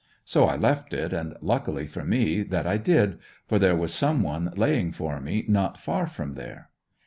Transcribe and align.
So 0.25 0.45
I 0.45 0.55
left 0.55 0.95
it, 0.95 1.13
and 1.13 1.35
luckily 1.41 1.85
for 1.85 2.03
me 2.03 2.41
that 2.41 2.65
I 2.65 2.77
did, 2.77 3.19
for 3.47 3.59
there 3.59 3.75
was 3.75 3.93
some 3.93 4.23
one 4.23 4.51
laying 4.57 4.91
for 4.91 5.19
me 5.21 5.45
not 5.47 5.79
far 5.79 6.07
from 6.07 6.33
there. 6.33 6.71